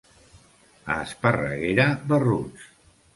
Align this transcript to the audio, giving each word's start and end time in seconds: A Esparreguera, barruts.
A 0.93 0.95
Esparreguera, 1.09 1.85
barruts. 2.13 2.65